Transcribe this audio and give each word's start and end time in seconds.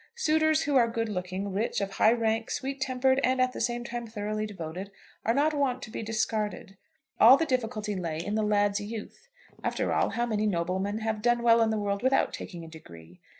Suitors 0.15 0.63
who 0.63 0.75
are 0.77 0.87
good 0.87 1.09
looking, 1.09 1.51
rich, 1.53 1.79
of 1.79 1.91
high 1.91 2.11
rank, 2.11 2.49
sweet 2.49 2.81
tempered, 2.81 3.19
and 3.23 3.39
at 3.39 3.53
the 3.53 3.61
same 3.61 3.83
time 3.83 4.07
thoroughly 4.07 4.47
devoted, 4.47 4.89
are 5.23 5.33
not 5.35 5.53
wont 5.53 5.83
to 5.83 5.91
be 5.91 6.01
discarded. 6.01 6.75
All 7.19 7.37
the 7.37 7.45
difficulty 7.45 7.95
lay 7.95 8.17
in 8.17 8.33
the 8.33 8.41
lad's 8.41 8.81
youth. 8.81 9.27
After 9.63 9.93
all, 9.93 10.09
how 10.09 10.25
many 10.25 10.47
noblemen 10.47 10.97
have 11.01 11.21
done 11.21 11.43
well 11.43 11.61
in 11.61 11.69
the 11.69 11.77
world 11.77 12.01
without 12.01 12.33
taking 12.33 12.63
a 12.65 12.67
degree? 12.67 13.21